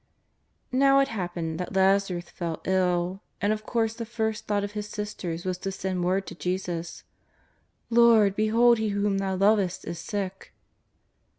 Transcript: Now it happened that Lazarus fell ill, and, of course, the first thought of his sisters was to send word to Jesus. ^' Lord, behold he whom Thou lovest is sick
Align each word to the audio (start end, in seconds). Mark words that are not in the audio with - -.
Now 0.71 0.97
it 0.97 1.09
happened 1.09 1.59
that 1.59 1.75
Lazarus 1.75 2.31
fell 2.31 2.59
ill, 2.65 3.21
and, 3.39 3.53
of 3.53 3.67
course, 3.67 3.93
the 3.93 4.03
first 4.03 4.47
thought 4.47 4.63
of 4.63 4.71
his 4.71 4.87
sisters 4.87 5.45
was 5.45 5.59
to 5.59 5.71
send 5.71 6.03
word 6.03 6.25
to 6.25 6.33
Jesus. 6.33 7.03
^' 7.91 7.95
Lord, 7.95 8.35
behold 8.35 8.79
he 8.79 8.89
whom 8.89 9.19
Thou 9.19 9.35
lovest 9.35 9.85
is 9.85 9.99
sick 9.99 10.55